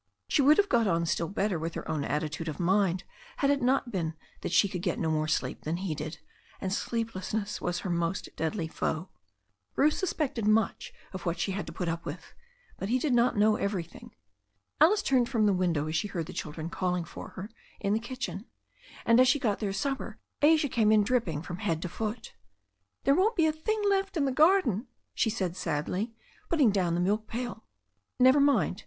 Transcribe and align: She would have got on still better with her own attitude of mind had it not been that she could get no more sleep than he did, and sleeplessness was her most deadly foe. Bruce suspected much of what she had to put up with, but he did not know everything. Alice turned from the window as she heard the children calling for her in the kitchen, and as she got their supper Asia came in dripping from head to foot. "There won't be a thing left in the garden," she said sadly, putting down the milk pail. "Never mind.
She 0.27 0.41
would 0.41 0.57
have 0.57 0.67
got 0.67 0.87
on 0.87 1.05
still 1.05 1.27
better 1.27 1.59
with 1.59 1.75
her 1.75 1.87
own 1.87 2.03
attitude 2.03 2.47
of 2.47 2.59
mind 2.59 3.03
had 3.37 3.51
it 3.51 3.61
not 3.61 3.91
been 3.91 4.15
that 4.41 4.51
she 4.51 4.67
could 4.67 4.81
get 4.81 4.97
no 4.97 5.11
more 5.11 5.27
sleep 5.27 5.61
than 5.61 5.77
he 5.77 5.93
did, 5.93 6.17
and 6.59 6.73
sleeplessness 6.73 7.61
was 7.61 7.81
her 7.81 7.89
most 7.91 8.27
deadly 8.35 8.67
foe. 8.67 9.09
Bruce 9.75 9.99
suspected 9.99 10.47
much 10.47 10.91
of 11.13 11.27
what 11.27 11.37
she 11.39 11.51
had 11.51 11.67
to 11.67 11.71
put 11.71 11.87
up 11.87 12.03
with, 12.03 12.33
but 12.79 12.89
he 12.89 12.97
did 12.97 13.13
not 13.13 13.37
know 13.37 13.57
everything. 13.57 14.15
Alice 14.79 15.03
turned 15.03 15.29
from 15.29 15.45
the 15.45 15.53
window 15.53 15.85
as 15.85 15.95
she 15.95 16.07
heard 16.07 16.25
the 16.25 16.33
children 16.33 16.67
calling 16.71 17.03
for 17.05 17.29
her 17.37 17.51
in 17.79 17.93
the 17.93 17.99
kitchen, 17.99 18.45
and 19.05 19.19
as 19.19 19.27
she 19.27 19.37
got 19.37 19.59
their 19.59 19.71
supper 19.71 20.17
Asia 20.41 20.67
came 20.67 20.91
in 20.91 21.03
dripping 21.03 21.43
from 21.43 21.57
head 21.57 21.79
to 21.79 21.87
foot. 21.87 22.33
"There 23.03 23.13
won't 23.13 23.35
be 23.35 23.45
a 23.45 23.53
thing 23.53 23.87
left 23.87 24.17
in 24.17 24.25
the 24.25 24.31
garden," 24.31 24.87
she 25.13 25.29
said 25.29 25.55
sadly, 25.55 26.15
putting 26.49 26.71
down 26.71 26.95
the 26.95 26.99
milk 27.01 27.27
pail. 27.27 27.65
"Never 28.19 28.39
mind. 28.39 28.79